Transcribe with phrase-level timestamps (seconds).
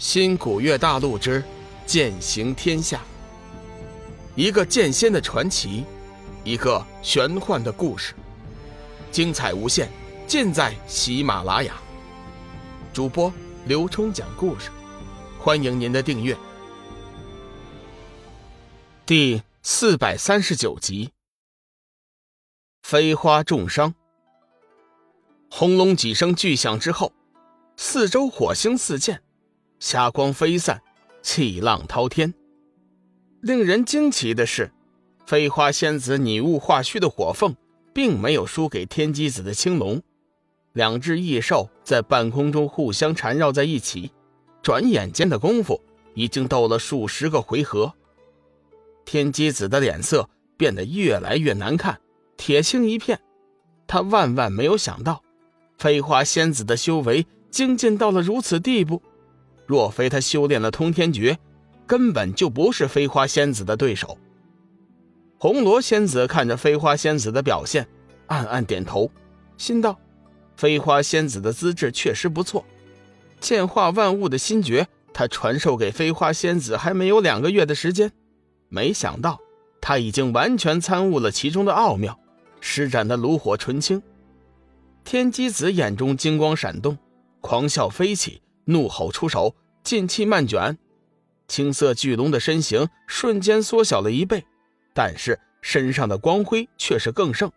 [0.00, 1.44] 新古月大陆之
[1.84, 3.02] 剑行天下，
[4.34, 5.84] 一个剑仙的传奇，
[6.42, 8.14] 一个玄幻的故事，
[9.12, 9.90] 精彩无限，
[10.26, 11.74] 尽在喜马拉雅。
[12.94, 13.30] 主播
[13.66, 14.70] 刘冲讲故事，
[15.38, 16.34] 欢迎您的订阅。
[19.04, 21.10] 第四百三十九集，
[22.82, 23.94] 飞花重伤。
[25.50, 27.12] 轰隆几声巨响之后，
[27.76, 29.22] 四周火星四溅。
[29.80, 30.82] 霞光飞散，
[31.22, 32.34] 气浪滔天。
[33.40, 34.70] 令人惊奇的是，
[35.24, 37.56] 飞花仙子拟物化虚的火凤，
[37.94, 40.02] 并没有输给天机子的青龙。
[40.74, 44.12] 两只异兽在半空中互相缠绕在一起，
[44.60, 45.80] 转眼间的功夫，
[46.14, 47.94] 已经斗了数十个回合。
[49.06, 51.98] 天机子的脸色变得越来越难看，
[52.36, 53.18] 铁青一片。
[53.86, 55.22] 他万万没有想到，
[55.78, 59.02] 飞花仙子的修为精进到了如此地步。
[59.70, 61.38] 若非他修炼了通天诀，
[61.86, 64.18] 根本就不是飞花仙子的对手。
[65.38, 67.86] 红罗仙子看着飞花仙子的表现，
[68.26, 69.08] 暗暗点头，
[69.56, 69.96] 心道：
[70.56, 72.64] 飞花仙子的资质确实不错，
[73.38, 78.10] 剑化万物的心诀，他传授给飞花仙子还没有两个月的时间，
[78.68, 79.38] 没想到
[79.80, 82.18] 他已经完全参悟了其中的奥妙，
[82.60, 84.02] 施展的炉火纯青。
[85.04, 86.98] 天机子眼中金光闪动，
[87.40, 88.42] 狂笑飞起。
[88.66, 90.78] 怒吼出手，劲气漫卷，
[91.48, 94.44] 青色巨龙的身形瞬间缩小了一倍，
[94.94, 97.50] 但是身上的光辉却是更盛。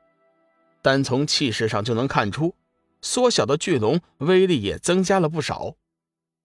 [0.81, 2.55] 单从气势上就能看出，
[3.01, 5.75] 缩小的巨龙威力也增加了不少。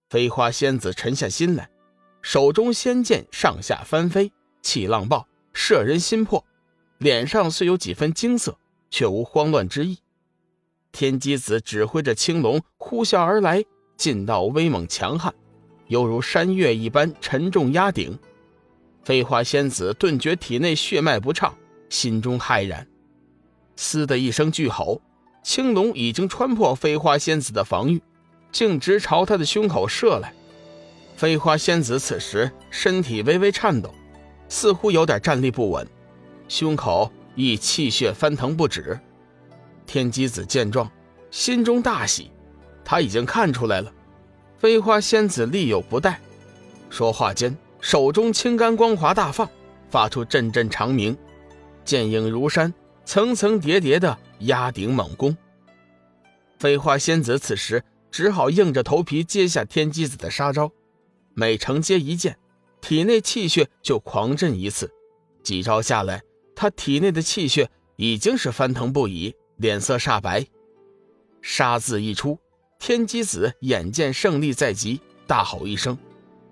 [0.09, 1.69] 飞花仙子沉下心来，
[2.21, 6.43] 手中仙剑上下翻飞，气浪爆，摄人心魄。
[6.97, 8.57] 脸上虽有几分惊色，
[8.89, 9.99] 却无慌乱之意。
[10.91, 13.63] 天机子指挥着青龙呼啸而来。
[13.95, 15.35] 劲道威猛强悍，
[15.89, 18.17] 犹如山岳一般沉重压顶。
[19.03, 21.53] 飞花仙子顿觉体内血脉不畅，
[21.89, 22.87] 心中骇然。
[23.75, 25.01] 嘶的一声巨吼，
[25.41, 28.01] 青龙已经穿破飞花仙子的防御，
[28.51, 30.33] 径直朝他的胸口射来。
[31.15, 33.93] 飞花仙子此时身体微微颤抖，
[34.47, 35.87] 似乎有点站立不稳，
[36.47, 38.99] 胸口亦气血翻腾不止。
[39.87, 40.91] 天机子见状，
[41.31, 42.29] 心中大喜。
[42.85, 43.91] 他已经看出来了，
[44.59, 46.19] 飞花仙子力有不逮。
[46.89, 49.49] 说话间，手中青干光华大放，
[49.89, 51.17] 发出阵阵长鸣，
[51.85, 52.73] 剑影如山，
[53.05, 55.35] 层层叠叠的压顶猛攻。
[56.57, 57.81] 飞花仙子此时
[58.11, 60.69] 只好硬着头皮接下天机子的杀招，
[61.33, 62.37] 每承接一剑，
[62.81, 64.91] 体内气血就狂震一次。
[65.41, 66.21] 几招下来，
[66.53, 70.45] 他体内的气血已经是翻腾不已，脸色煞白。
[71.41, 72.37] 杀字一出。
[72.79, 75.97] 天机子眼见胜利在即，大吼一声，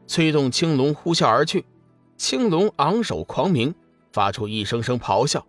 [0.06, 1.66] 催动青龙呼啸而去。
[2.18, 3.74] 青龙昂首狂鸣，
[4.12, 5.48] 发出一声声咆哮，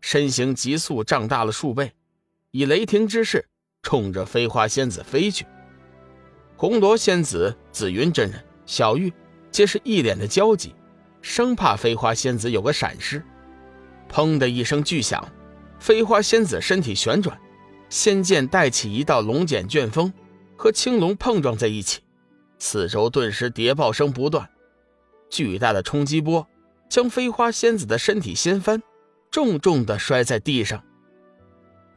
[0.00, 1.92] 身形急速胀大了数倍，
[2.50, 3.48] 以雷霆之势
[3.82, 5.46] 冲着飞花仙子飞去。
[6.56, 9.12] 红罗仙子、紫云真人、小玉
[9.52, 10.74] 皆是一脸的焦急，
[11.22, 13.22] 生怕飞花仙子有个闪失。
[14.10, 15.26] 砰的一声巨响，
[15.78, 17.40] 飞花仙子身体旋转。
[17.90, 20.12] 仙剑带起一道龙卷卷风，
[20.56, 22.00] 和青龙碰撞在一起，
[22.58, 24.48] 四周顿时叠爆声不断。
[25.28, 26.46] 巨大的冲击波
[26.88, 28.80] 将飞花仙子的身体掀翻，
[29.30, 30.82] 重重的摔在地上。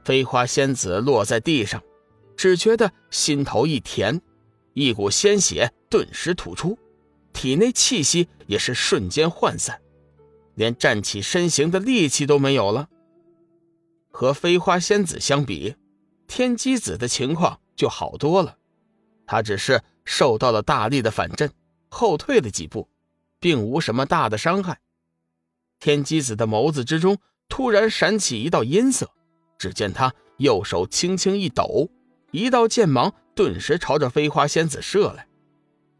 [0.03, 1.81] 飞花仙子落在地上，
[2.35, 4.19] 只觉得心头一甜，
[4.73, 6.77] 一股鲜血顿时吐出，
[7.33, 9.79] 体内气息也是瞬间涣散，
[10.55, 12.89] 连站起身形的力气都没有了。
[14.11, 15.75] 和飞花仙子相比，
[16.35, 18.57] 天机子的情况就好多了，
[19.27, 21.51] 他只是受到了大力的反震，
[21.89, 22.89] 后退了几步，
[23.39, 24.79] 并无什么大的伤害。
[25.79, 29.11] 天机子的眸子之中突然闪起一道阴色，
[29.59, 31.87] 只见他右手轻轻一抖，
[32.31, 35.27] 一道剑芒顿时朝着飞花仙子射来。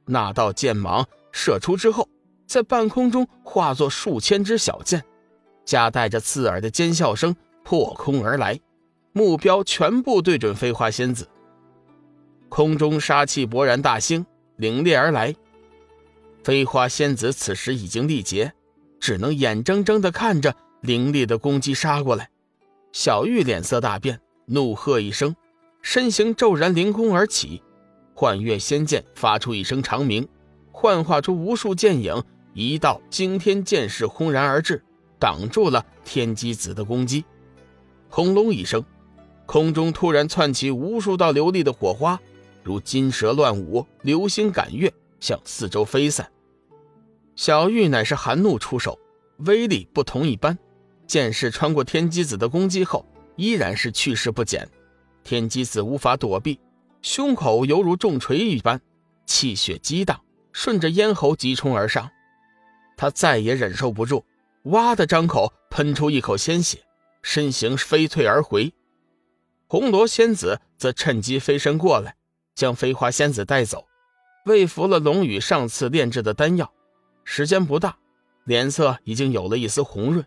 [0.07, 2.09] 那道剑芒射出之后，
[2.47, 5.05] 在半空中化作数千只小箭，
[5.63, 8.59] 夹带着刺耳的尖笑声破空而来。
[9.15, 11.29] 目标全部对准飞花仙子，
[12.49, 14.25] 空中杀气勃然大兴，
[14.57, 15.35] 凛冽而来。
[16.43, 18.51] 飞花仙子此时已经力竭，
[18.99, 22.27] 只能眼睁睁地看着凌厉的攻击杀过来。
[22.91, 25.35] 小玉脸色大变，怒喝一声，
[25.83, 27.61] 身形骤然凌空而起，
[28.15, 30.27] 幻月仙剑发出一声长鸣，
[30.71, 32.23] 幻化出无数剑影，
[32.55, 34.83] 一道惊天剑势轰然而至，
[35.19, 37.23] 挡住了天机子的攻击。
[38.09, 38.83] 轰隆一声。
[39.45, 42.19] 空中突然窜起无数道流利的火花，
[42.63, 46.29] 如金蛇乱舞，流星赶月，向四周飞散。
[47.35, 48.97] 小玉乃是含怒出手，
[49.39, 50.57] 威力不同一般。
[51.05, 53.05] 剑势穿过天机子的攻击后，
[53.35, 54.67] 依然是去势不减。
[55.23, 56.59] 天机子无法躲避，
[57.01, 58.79] 胸口犹如重锤一般，
[59.25, 60.19] 气血激荡，
[60.53, 62.09] 顺着咽喉急冲而上。
[62.95, 64.23] 他再也忍受不住，
[64.63, 66.79] 哇的张口喷出一口鲜血，
[67.21, 68.73] 身形飞退而回。
[69.73, 72.15] 红罗仙子则趁机飞身过来，
[72.53, 73.87] 将飞花仙子带走，
[74.45, 76.71] 喂服了龙宇上次炼制的丹药。
[77.23, 77.97] 时间不大，
[78.43, 80.23] 脸色已经有了一丝红润。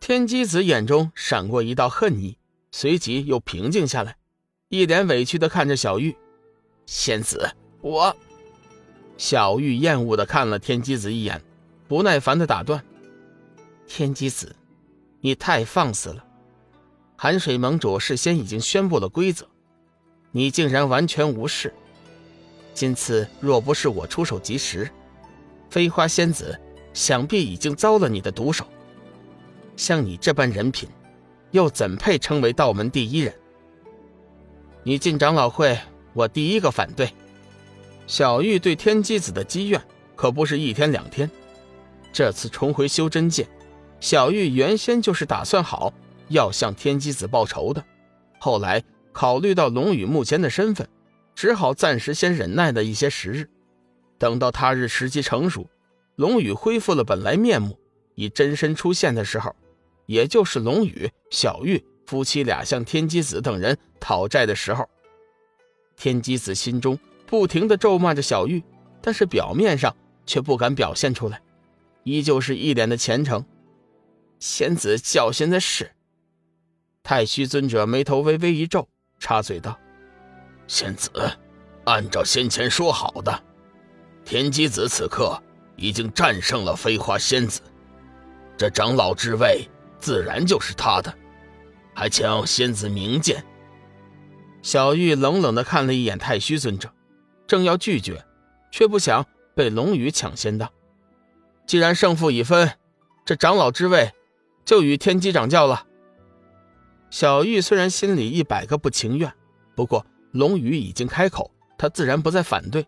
[0.00, 2.36] 天机子眼中闪过一道恨意，
[2.72, 4.16] 随即又平静下来，
[4.68, 6.16] 一脸委屈地看着小玉。
[6.86, 8.16] 仙子，我……
[9.16, 11.40] 小玉厌恶地看了天机子一眼，
[11.86, 12.84] 不耐烦地打断
[13.86, 14.56] ：“天机子，
[15.20, 16.26] 你太放肆了！
[17.16, 19.46] 寒水盟主事先已经宣布了规则，
[20.32, 21.72] 你竟然完全无视。
[22.74, 24.90] 今次若不是我出手及时，
[25.70, 26.58] 飞花仙子
[26.92, 28.66] 想必已经遭了你的毒手。”
[29.76, 30.88] 像你这般人品，
[31.50, 33.34] 又怎配称为道门第一人？
[34.82, 35.78] 你进长老会，
[36.12, 37.10] 我第一个反对。
[38.06, 39.82] 小玉对天机子的积怨
[40.14, 41.30] 可不是一天两天。
[42.12, 43.48] 这次重回修真界，
[43.98, 45.92] 小玉原先就是打算好
[46.28, 47.84] 要向天机子报仇的。
[48.38, 48.82] 后来
[49.12, 50.88] 考虑到龙宇目前的身份，
[51.34, 53.48] 只好暂时先忍耐了一些时日。
[54.18, 55.68] 等到他日时机成熟，
[56.16, 57.78] 龙宇恢复了本来面目，
[58.14, 59.54] 以真身出现的时候。
[60.06, 64.86] 也就是龙宇、小玉夫妻俩向天机子等人讨债的时候，
[65.96, 68.62] 天机子心中不停的咒骂着小玉，
[69.00, 71.40] 但是表面上却不敢表现出来，
[72.02, 73.42] 依旧是一脸的虔诚。
[74.38, 75.90] 仙子教训的是。
[77.04, 79.78] 太虚尊者眉头微微一皱，插嘴道
[80.66, 81.10] ：“仙子，
[81.84, 83.42] 按照先前说好的，
[84.24, 85.38] 天机子此刻
[85.76, 87.60] 已经战胜了飞花仙子，
[88.56, 89.68] 这长老之位。”
[90.00, 91.14] 自然就是他的，
[91.94, 93.42] 还请仙子明鉴。
[94.60, 96.92] 小玉冷冷的看了一眼太虚尊者，
[97.46, 98.22] 正要拒绝，
[98.70, 99.24] 却不想
[99.54, 100.70] 被龙宇抢先到。
[101.66, 102.70] 既然胜负已分，
[103.24, 104.12] 这长老之位
[104.66, 105.86] 就与天机掌教了。
[107.10, 109.32] 小玉虽然心里一百个不情愿，
[109.74, 112.86] 不过龙宇已经开口，他自然不再反对，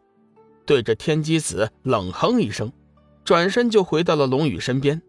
[0.64, 2.72] 对着天机子冷哼一声，
[3.24, 5.00] 转身就回到了龙宇身边。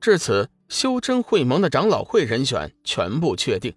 [0.00, 0.48] 至此。
[0.68, 3.72] 修真会盟的长老会人选全部确定，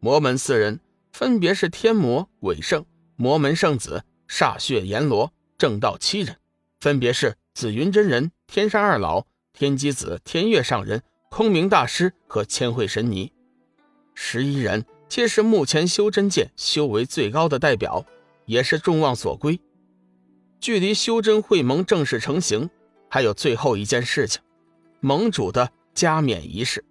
[0.00, 0.80] 魔门四人
[1.12, 2.86] 分别是天魔鬼圣、
[3.16, 6.36] 魔门圣子、煞血阎罗、正道七人，
[6.80, 13.31] 分别是紫云真人、天山二老、天机子、天月上人、空明大师和千惠神尼。
[14.24, 18.06] 十一人皆是目前修真界修为最高的代表，
[18.46, 19.60] 也是众望所归。
[20.60, 22.70] 距离修真会盟正式成型，
[23.10, 24.40] 还有最后一件事情，
[25.00, 25.72] 盟主的。
[25.92, 26.82] 加冕仪式，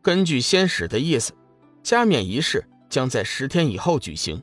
[0.00, 1.34] 根据仙使的意思，
[1.82, 4.42] 加冕仪式将在十天以后举行。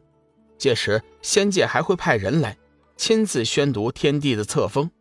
[0.59, 2.55] 届时，仙界还会派人来
[2.95, 4.91] 亲自宣读天地的册封。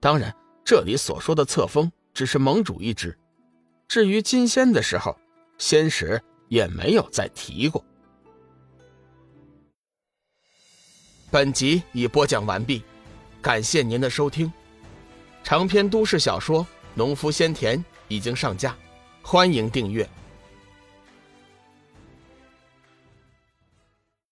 [0.00, 0.34] 当然，
[0.64, 3.18] 这里所说的册封只是盟主一职。
[3.86, 5.18] 至于金仙的时候，
[5.58, 7.84] 仙使也没有再提过。
[11.30, 12.82] 本集已播讲完毕，
[13.42, 14.52] 感谢您的收听。
[15.42, 16.62] 长篇都市小说
[16.94, 17.78] 《农夫先田》。
[18.08, 18.72] 已经上架，
[19.20, 20.08] 欢迎订阅。